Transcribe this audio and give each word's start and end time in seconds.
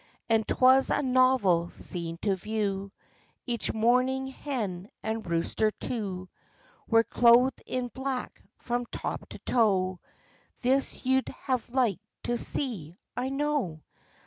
And 0.29 0.47
'twas 0.47 0.89
a 0.89 1.03
novel 1.03 1.69
scene 1.69 2.17
to 2.23 2.35
view: 2.35 2.91
Each 3.45 3.71
mourning 3.71 4.25
hen 4.29 4.89
and 5.03 5.23
rooster 5.29 5.69
too 5.69 6.27
Were 6.87 7.03
clothed 7.03 7.61
in 7.67 7.89
black 7.89 8.41
from 8.57 8.87
top 8.87 9.29
to 9.29 9.37
toe; 9.37 9.99
This 10.63 11.05
you'd 11.05 11.29
have 11.43 11.69
liked 11.69 12.01
to 12.23 12.35
see, 12.35 12.97
I 13.15 13.29
know. 13.29 13.83